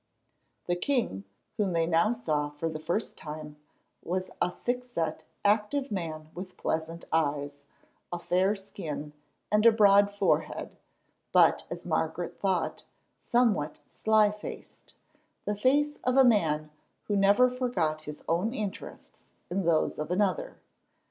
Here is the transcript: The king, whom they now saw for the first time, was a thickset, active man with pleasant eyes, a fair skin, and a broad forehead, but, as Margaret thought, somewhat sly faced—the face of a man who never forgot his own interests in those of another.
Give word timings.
The 0.65 0.75
king, 0.75 1.25
whom 1.57 1.73
they 1.73 1.85
now 1.85 2.11
saw 2.11 2.49
for 2.49 2.67
the 2.67 2.79
first 2.79 3.15
time, 3.17 3.57
was 4.01 4.31
a 4.41 4.49
thickset, 4.49 5.25
active 5.45 5.91
man 5.91 6.29
with 6.33 6.57
pleasant 6.57 7.05
eyes, 7.11 7.61
a 8.11 8.17
fair 8.17 8.55
skin, 8.55 9.13
and 9.51 9.63
a 9.63 9.71
broad 9.71 10.09
forehead, 10.09 10.75
but, 11.31 11.65
as 11.69 11.85
Margaret 11.85 12.39
thought, 12.39 12.83
somewhat 13.19 13.77
sly 13.85 14.31
faced—the 14.31 15.55
face 15.55 15.99
of 16.03 16.17
a 16.17 16.25
man 16.25 16.71
who 17.03 17.15
never 17.15 17.47
forgot 17.47 18.01
his 18.01 18.23
own 18.27 18.55
interests 18.55 19.29
in 19.51 19.65
those 19.65 19.99
of 19.99 20.09
another. 20.09 20.57